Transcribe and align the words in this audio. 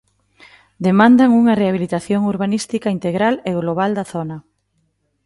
Demandan 0.87 1.29
unha 1.41 1.57
rehabilitación 1.61 2.21
urbanística 2.33 2.93
integral 2.97 3.35
e 3.49 3.51
global 3.61 3.91
da 3.97 4.05
zona. 4.13 4.37